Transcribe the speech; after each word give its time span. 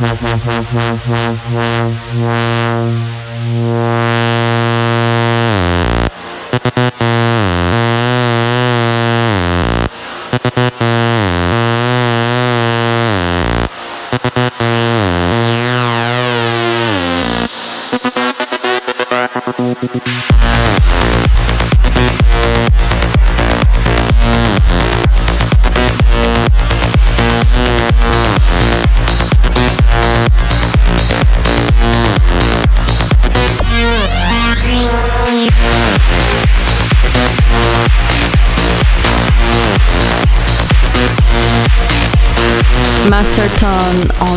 Gracias. 0.00 0.49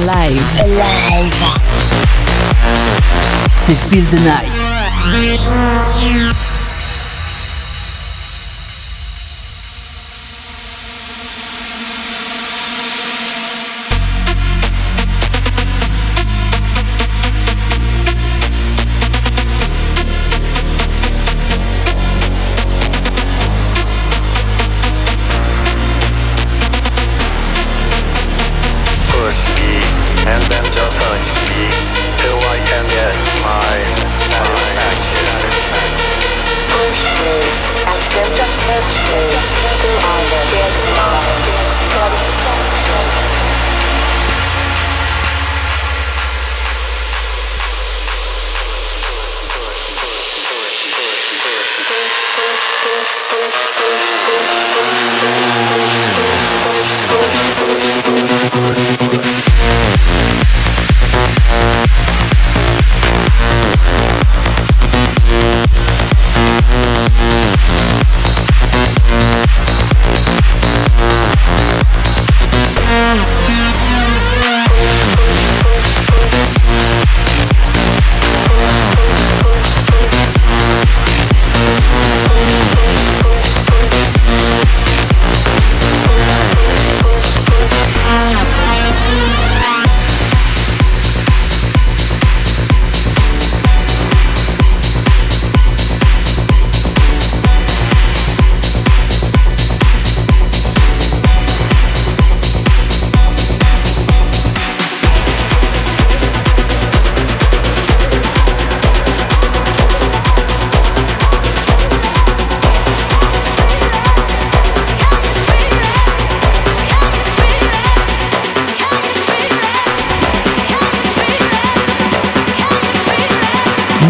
Alive. 0.04 0.44
Alive. 0.60 1.34
C'est 3.56 3.78
Feel 3.90 4.04
the 4.12 4.20
Night. 4.20 4.53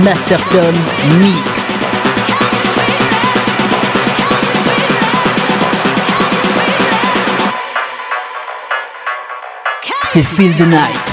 Masterton 0.03 0.73
Mix. 1.19 1.79
C'est 10.03 10.21
Feel 10.21 10.53
the 10.55 10.67
Night. 10.67 11.12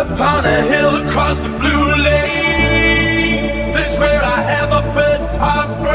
upon 0.00 0.44
a 0.46 0.62
hill 0.62 0.96
across 1.04 1.40
the 1.40 1.48
blue 1.48 1.94
lake. 2.08 3.72
That's 3.74 3.98
where 3.98 4.22
I 4.22 4.40
had 4.40 4.70
my 4.70 4.82
first 4.92 5.36
heartbreak. 5.36 5.92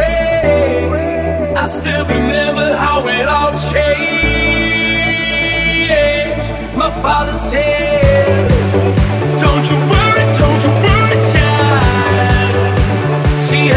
I 1.58 1.68
still 1.68 2.06
remember 2.06 2.76
how 2.76 3.08
it 3.08 3.28
all 3.28 3.52
changed. 3.74 4.18
My 6.78 6.92
father 7.02 7.36
said, 7.38 8.50
Don't 9.44 9.66
you 9.70 9.78
worry, 9.92 10.26
don't 10.42 10.62
you 10.66 10.74
worry, 10.86 11.20
child. 11.34 12.54
See 13.48 13.68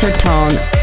Her 0.00 0.12
Tone 0.12 0.77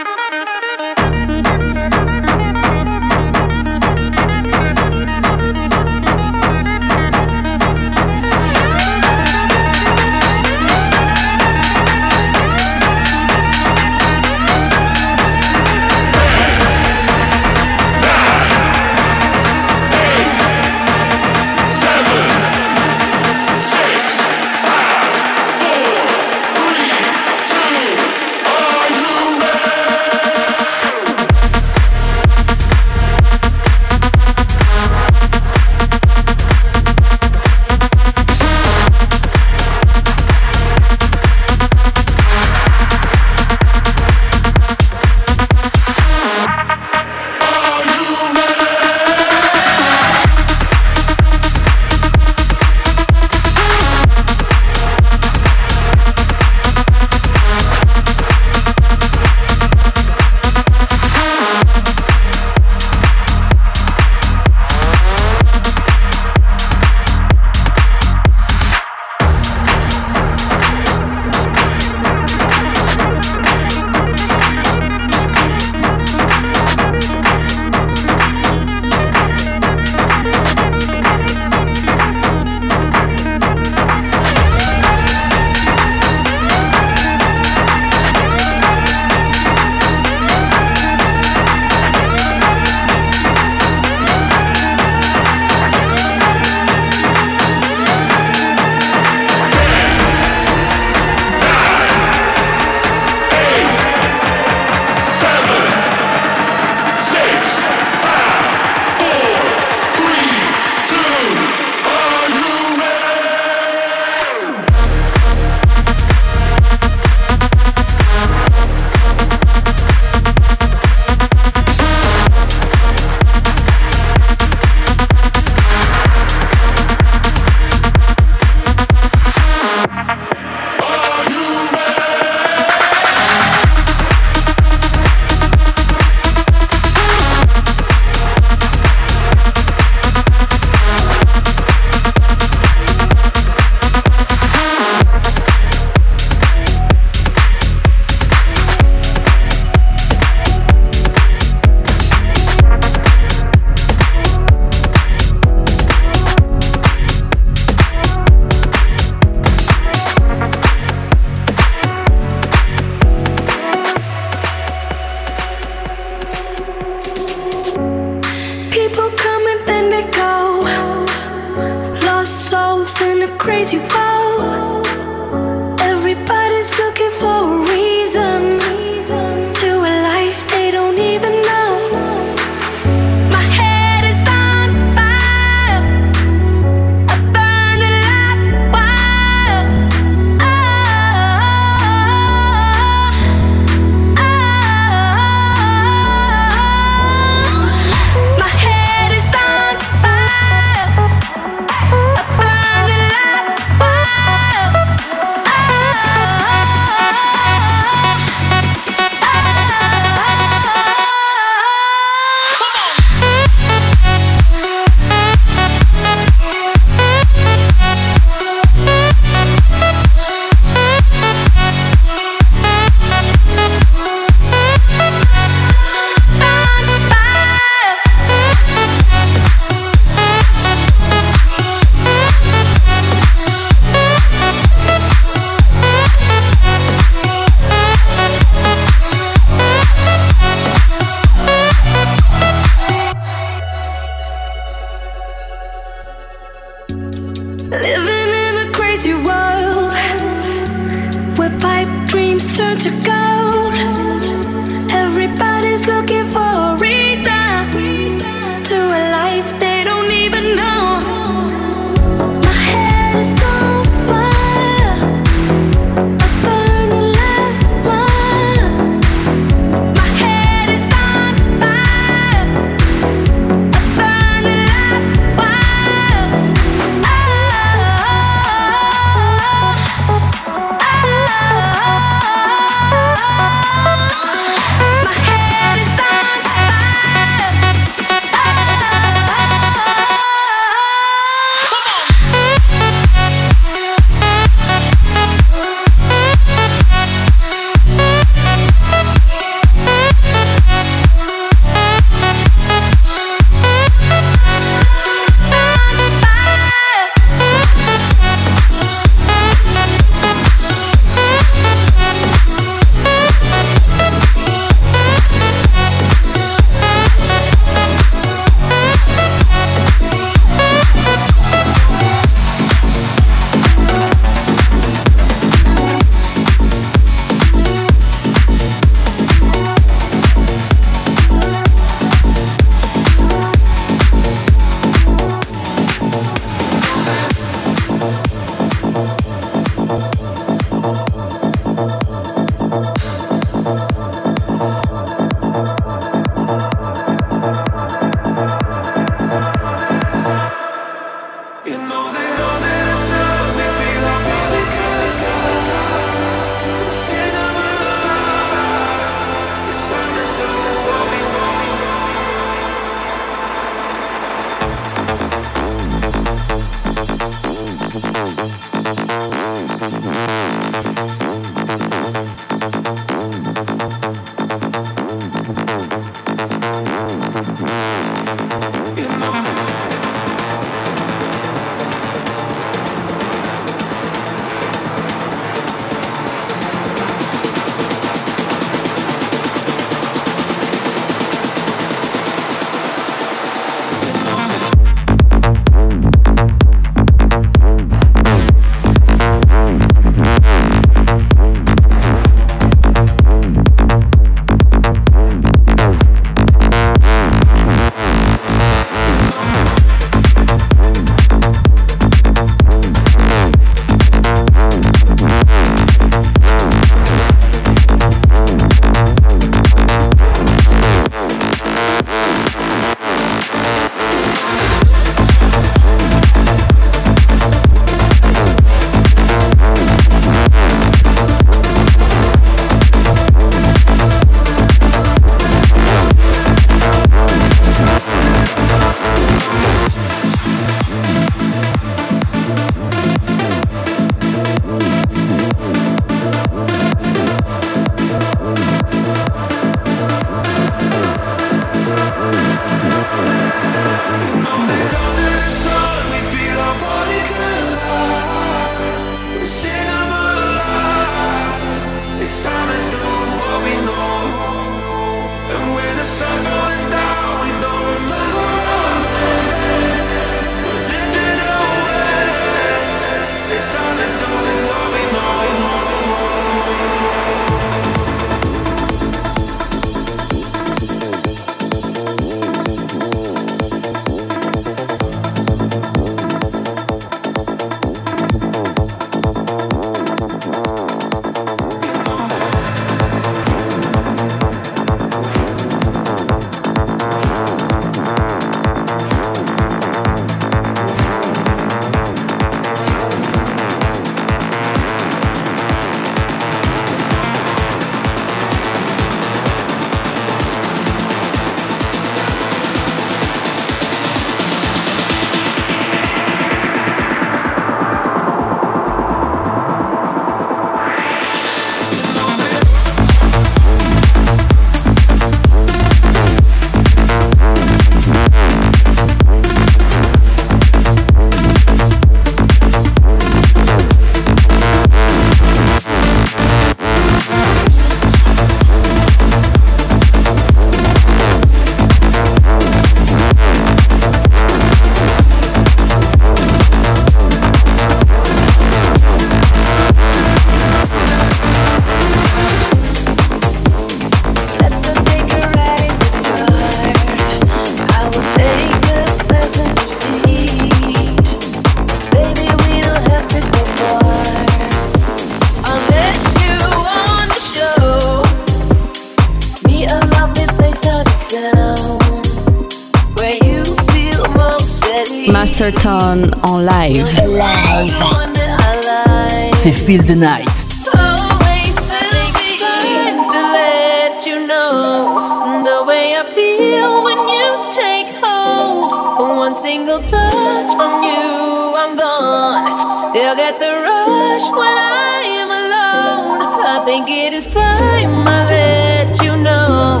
when 594.50 594.76
I 594.76 595.22
am 595.40 595.50
alone. 595.50 596.40
I 596.66 596.84
think 596.84 597.08
it 597.08 597.32
is 597.32 597.46
time 597.46 598.26
I 598.26 598.44
let 598.44 599.22
you 599.22 599.36
know. 599.36 600.00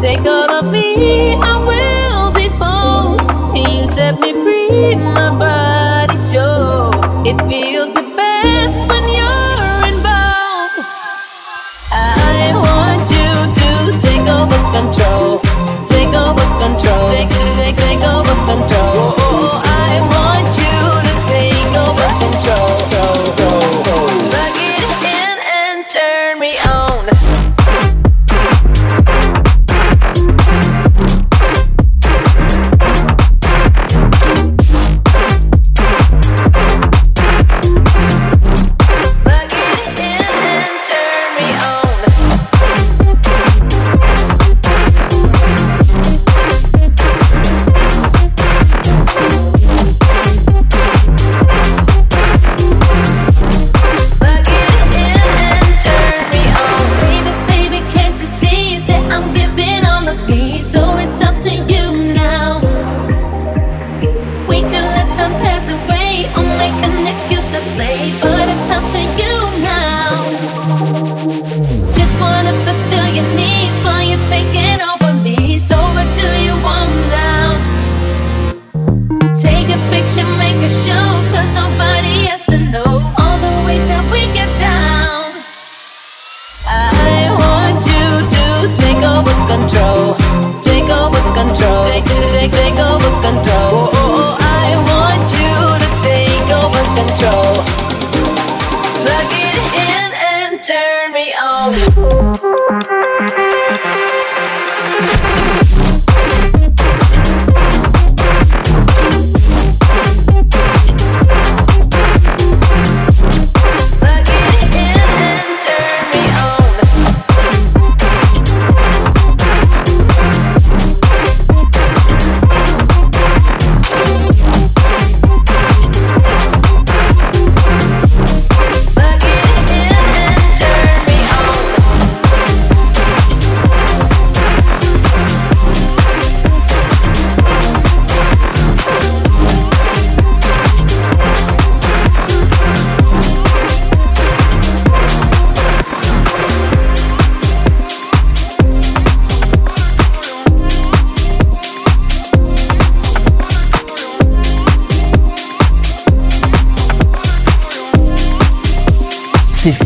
Take 0.00 0.26
all 0.26 0.50
of 0.50 0.64
me, 0.72 1.34
I 1.34 1.56
will 1.70 2.30
be 2.32 2.48
fold. 2.60 3.20
You 3.56 3.86
set 3.86 4.20
me 4.20 4.32
free, 4.32 4.94
my 4.96 5.30
body's 5.30 6.32
yours. 6.32 6.94
It 7.26 7.38
feels 7.48 7.92
the 7.94 8.06
best 8.16 8.86
when 8.88 9.04
you're 9.18 9.82
involved. 9.92 10.78
I 11.92 12.52
want 12.66 13.06
you 13.16 13.30
to 13.60 13.70
take 14.06 14.26
over 14.38 14.60
control. 14.76 15.40
Take 15.86 16.14
over 16.16 16.46
control. 16.64 17.08
Take, 17.08 17.30
take, 17.58 17.76
take 17.76 18.02
over 18.04 18.34
control. 18.50 18.89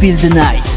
Feel 0.05 0.17
the 0.19 0.35
Night. 0.35 0.74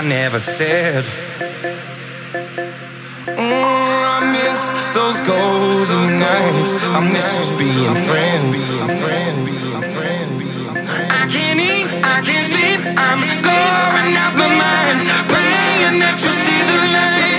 I 0.00 0.02
never 0.02 0.38
said. 0.38 1.04
Mm, 3.36 3.36
I 3.36 4.32
miss 4.32 4.72
those 4.96 5.20
golden 5.20 6.16
nights. 6.16 6.72
I 6.96 7.06
miss 7.12 7.36
just 7.36 7.58
being 7.58 7.94
friends. 8.08 8.64
I 11.12 11.28
can't 11.28 11.60
eat, 11.60 11.86
I 12.02 12.22
can't 12.24 12.46
sleep. 12.48 12.80
I'm 12.96 13.20
going 13.44 14.16
off 14.24 14.34
my 14.40 14.48
mind, 14.48 15.04
praying 15.28 16.00
that 16.00 16.16
you 16.24 16.32
see 16.32 16.62
the 16.64 16.78
light. 16.96 17.29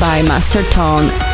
by 0.00 0.22
Master 0.22 0.62
Tone 0.70 1.31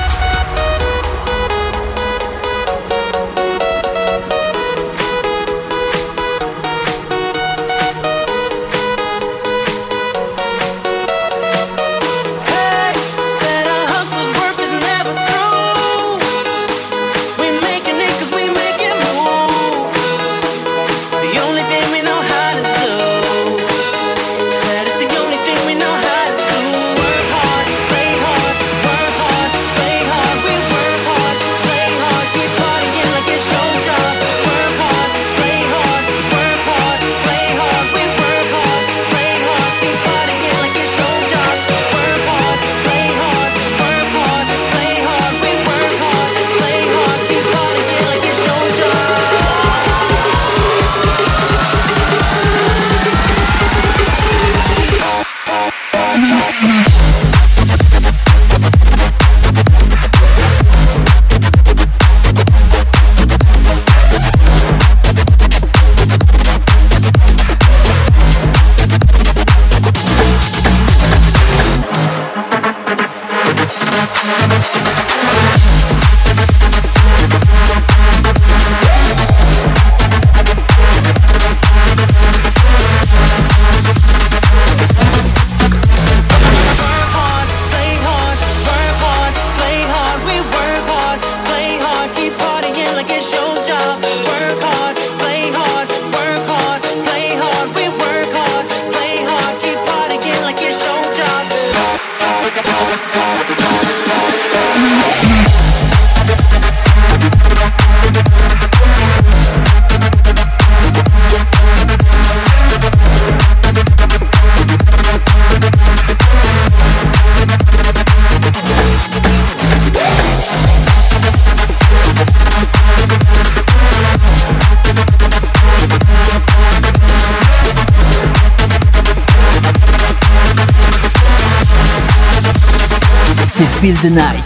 the 134.08 134.14
night. 134.14 134.44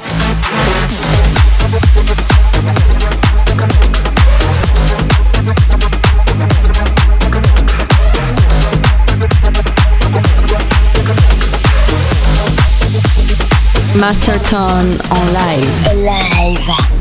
Masterton 13.94 15.00
en 15.10 15.32
live. 15.32 15.94
Live. 15.94 16.91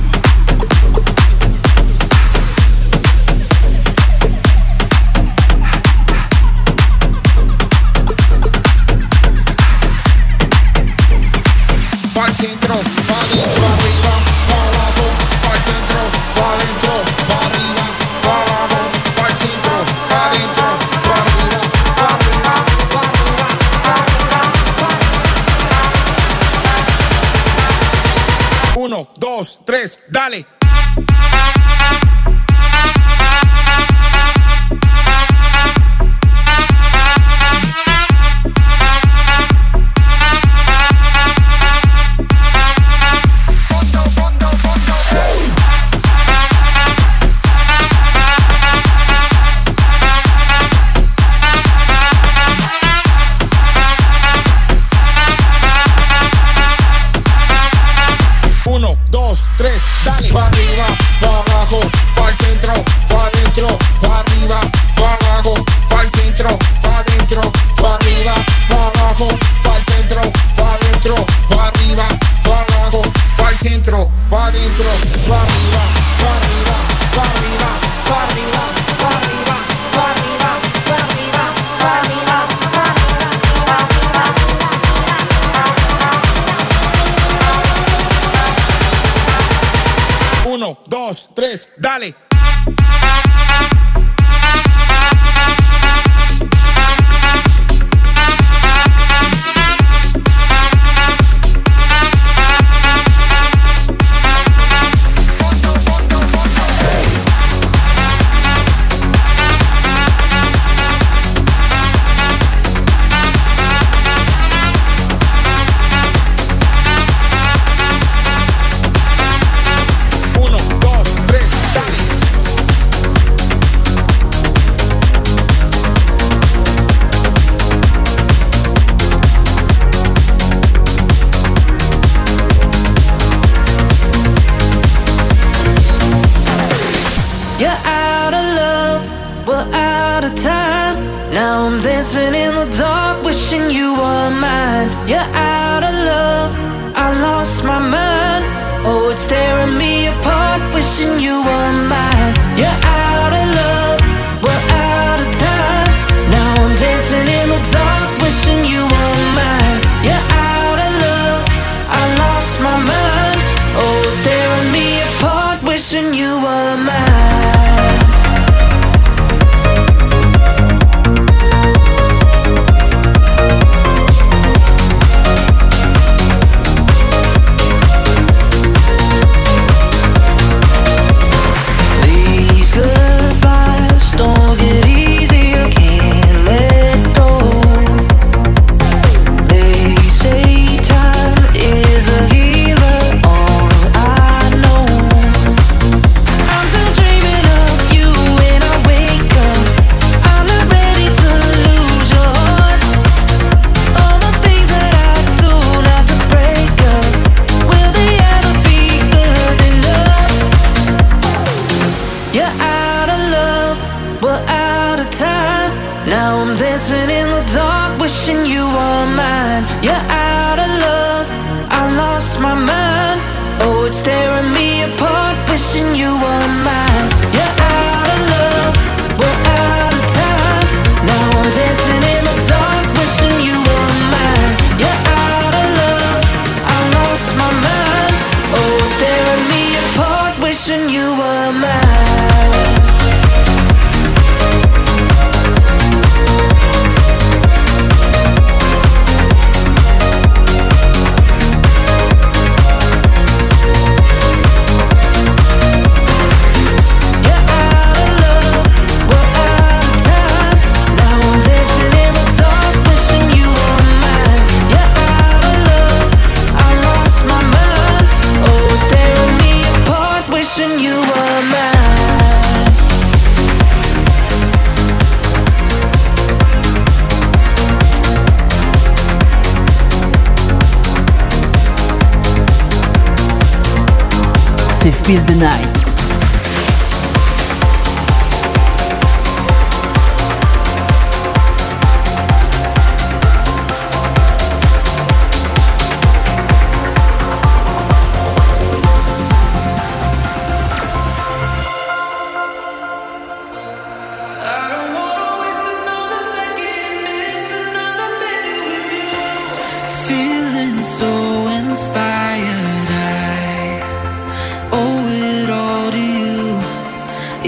dos, 29.41 29.59
tres, 29.65 29.99
dale. 30.07 30.45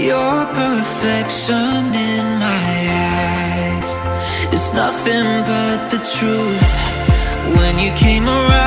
your 0.04 0.44
perfection 0.52 1.94
in 2.12 2.26
my 2.38 2.74
eyes. 2.92 3.90
It's 4.52 4.70
nothing 4.74 5.24
but 5.48 5.88
the 5.90 6.00
truth 6.16 6.70
when 7.56 7.78
you 7.78 7.90
came 7.92 8.28
around. 8.28 8.63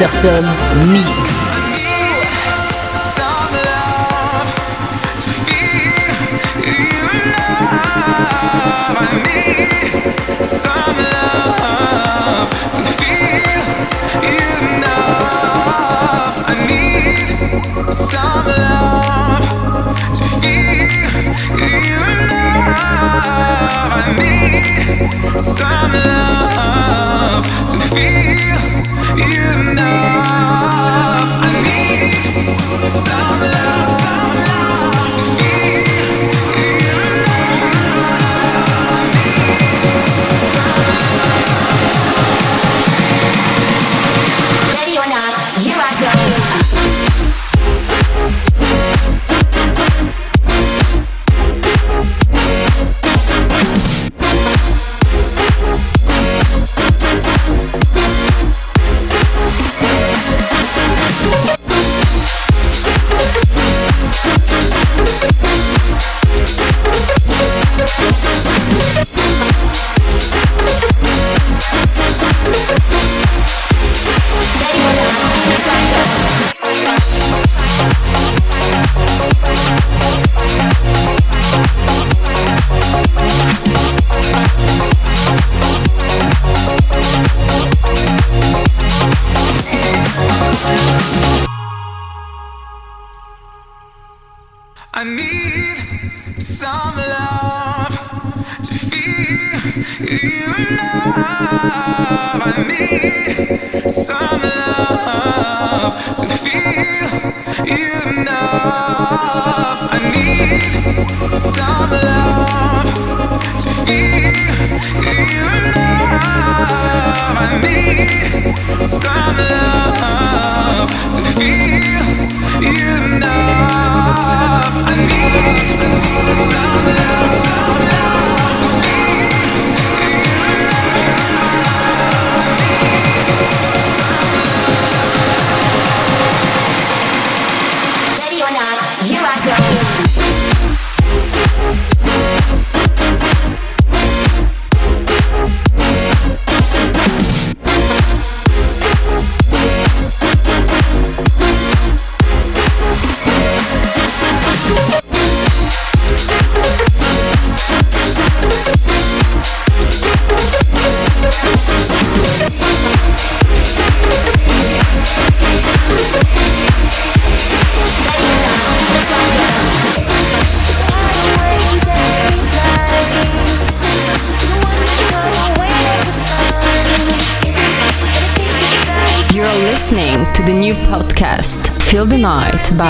Masterton 0.00 0.44
Mix. 0.90 1.23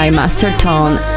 By 0.05 0.11
Master 0.11 0.51
Tone. 0.59 1.14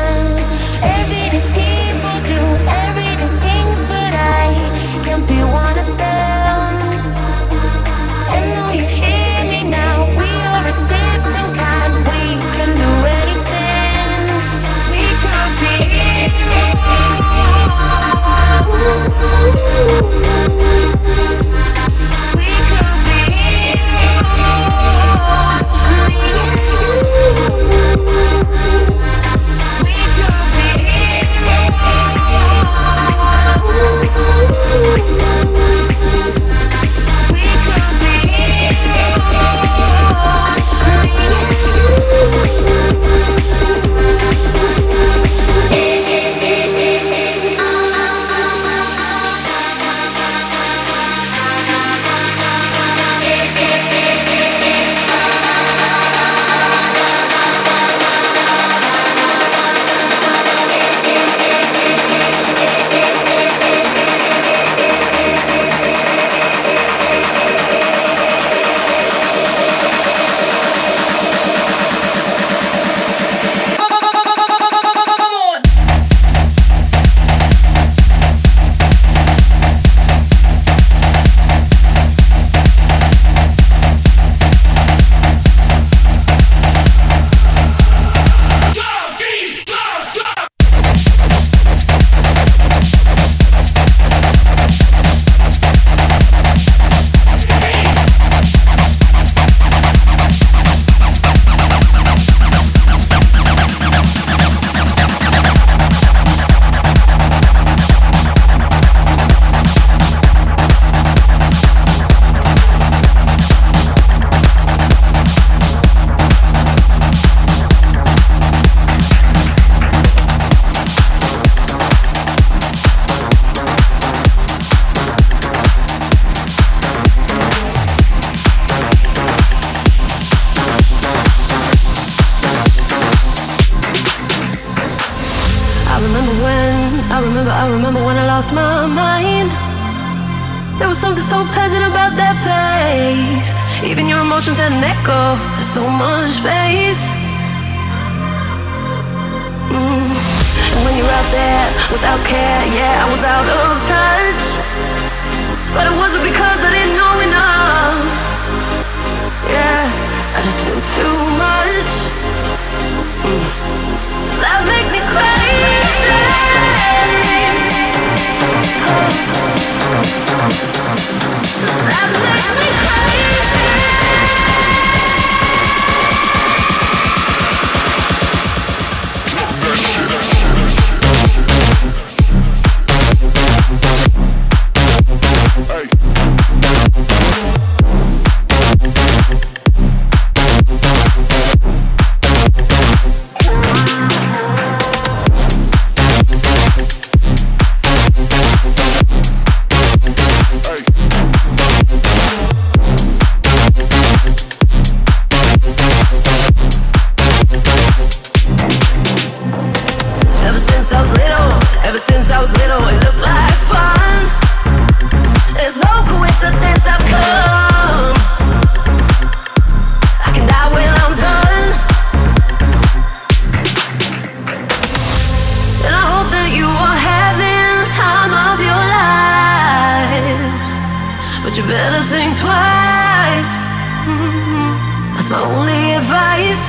twice. 232.41 233.57
Mm-hmm. 234.05 235.15
That's 235.15 235.29
my 235.29 235.41
only 235.41 235.83
advice. 235.97 236.63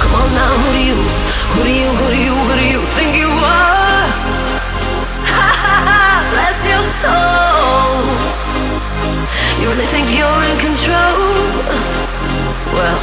Come 0.00 0.12
on 0.20 0.28
now, 0.32 0.52
who 0.62 0.68
do 0.76 0.82
you, 0.90 0.98
who 1.52 1.60
do 1.68 1.72
you, 1.82 1.90
who 1.98 2.06
do 2.14 2.18
you, 2.26 2.34
who 2.46 2.54
do 2.60 2.66
you 2.74 2.80
think 2.96 3.10
you 3.22 3.30
are? 3.30 4.06
Bless 6.32 6.58
your 6.64 6.84
soul. 7.02 8.00
You 9.60 9.68
really 9.68 9.88
think 9.94 10.08
you're 10.16 10.42
in 10.50 10.56
control? 10.68 11.20
Well, 12.76 12.98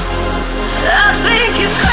I 0.89 1.13
think 1.25 1.59
you're. 1.61 1.92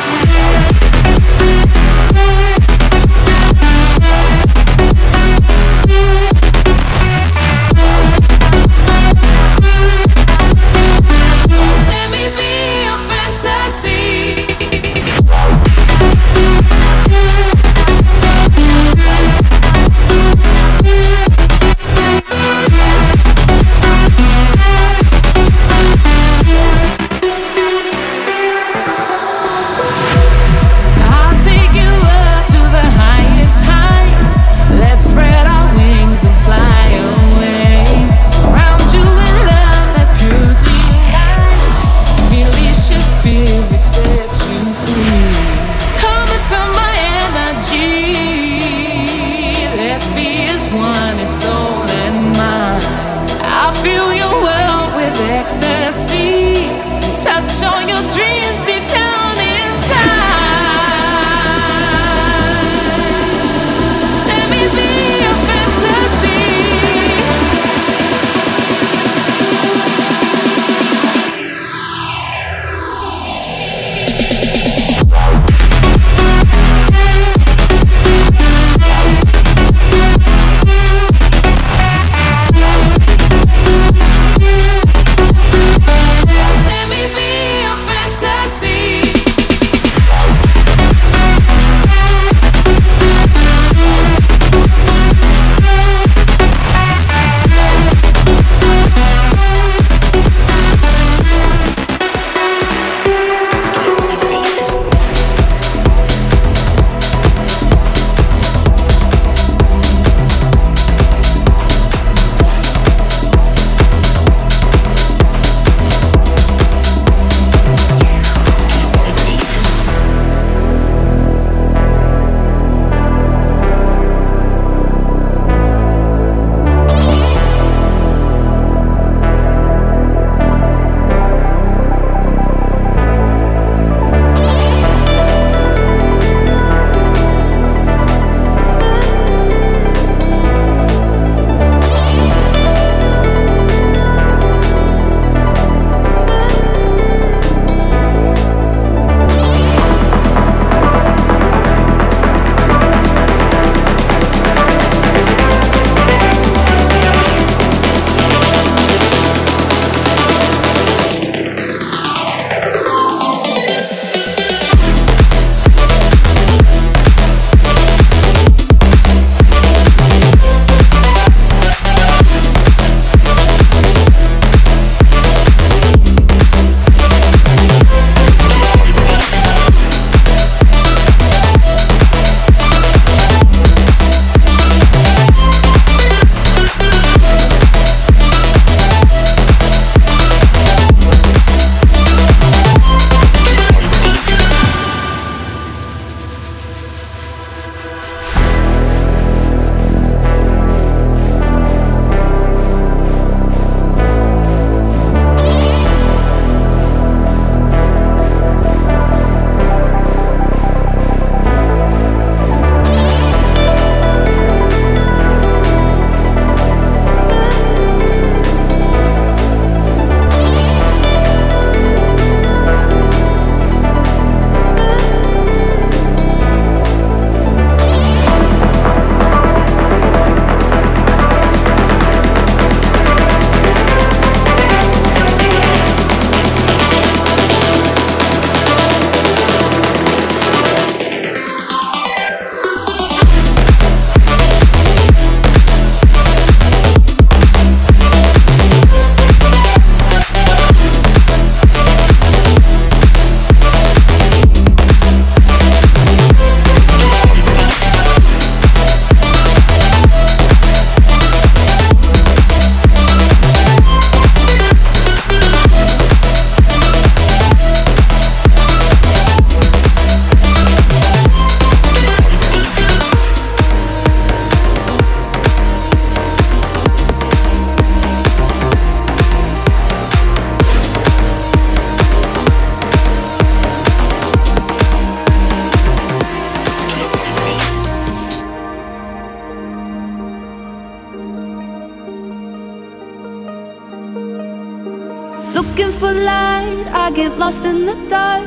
looking 295.71 295.91
for 295.91 296.11
light. 296.11 296.85
I 296.91 297.11
get 297.11 297.37
lost 297.37 297.65
in 297.65 297.85
the 297.85 297.95
dark. 298.09 298.45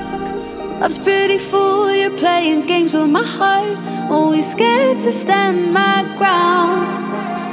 Love's 0.80 0.98
pretty 0.98 1.38
fool, 1.38 1.90
you're 1.94 2.16
playing 2.18 2.66
games 2.66 2.92
with 2.92 3.08
my 3.08 3.22
heart. 3.22 3.78
Always 4.10 4.50
scared 4.50 5.00
to 5.00 5.12
stand 5.12 5.72
my 5.72 6.02
ground. 6.18 6.86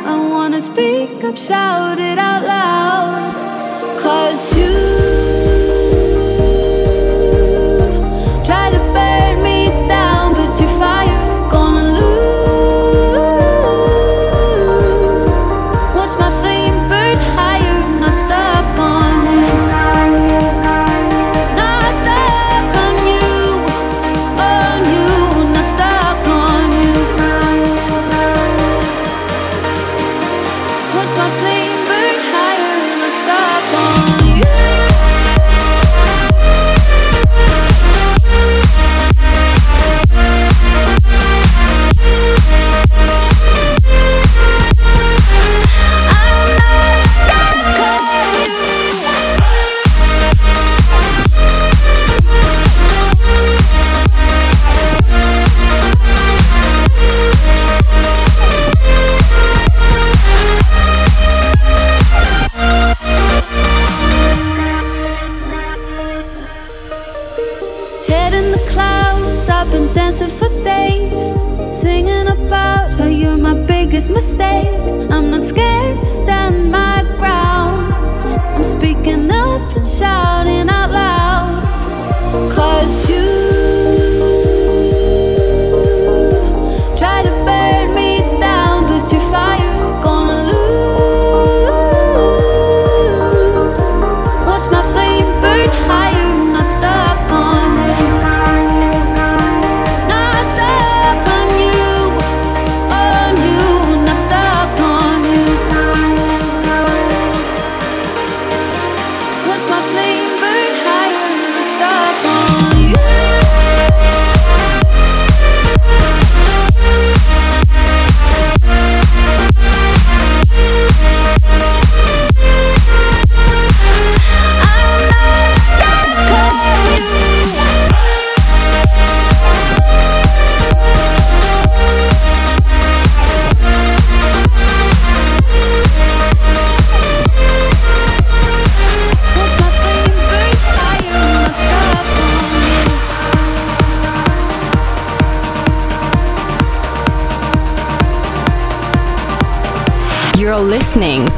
I 0.06 0.18
wanna 0.30 0.60
speak 0.60 1.24
up, 1.24 1.38
shout 1.38 2.00
it 2.00 2.18
out 2.18 2.44
loud. 2.44 4.02
Cause 4.02 4.58
you 4.58 5.11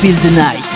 Feel 0.00 0.14
the 0.14 0.30
Night. 0.36 0.67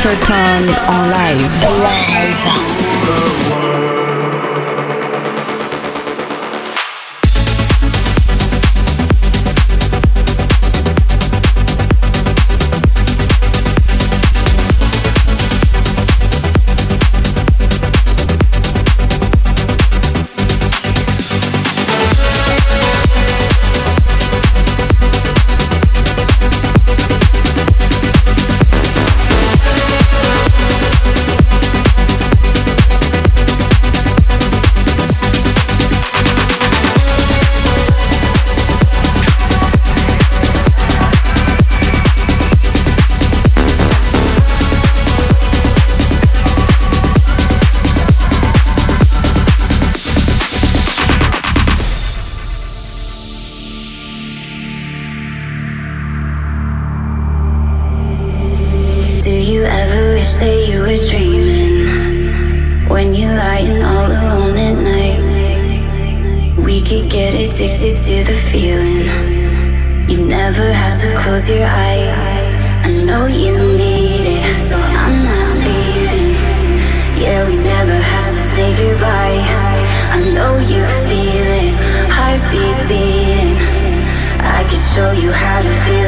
Tone 0.00 0.14
en 0.90 1.10
live. 1.10 1.67
addicted 67.58 67.96
to 67.96 68.22
the 68.22 68.38
feeling. 68.50 69.08
You 70.08 70.24
never 70.24 70.72
have 70.72 70.96
to 71.00 71.12
close 71.16 71.50
your 71.50 71.66
eyes. 71.66 72.54
I 72.86 73.02
know 73.02 73.26
you 73.26 73.58
need 73.76 74.38
it, 74.38 74.60
so 74.60 74.78
I'm 74.78 75.24
not 75.24 75.56
leaving. 75.66 76.36
Yeah, 77.20 77.48
we 77.48 77.56
never 77.56 77.94
have 77.94 78.26
to 78.26 78.30
say 78.30 78.70
goodbye. 78.78 79.42
I 80.14 80.20
know 80.36 80.58
you 80.58 80.86
feel 81.02 81.48
it, 81.66 81.74
heartbeat 82.14 82.78
beating. 82.86 83.58
I 84.38 84.62
can 84.62 84.78
show 84.94 85.10
you 85.10 85.32
how 85.32 85.60
to 85.60 85.72
feel. 85.82 86.07